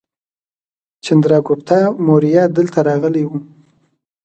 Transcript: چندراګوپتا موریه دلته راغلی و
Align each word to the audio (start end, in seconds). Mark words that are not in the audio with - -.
چندراګوپتا 1.03 1.79
موریه 2.05 2.43
دلته 2.57 2.79
راغلی 2.87 3.23
و 3.27 3.31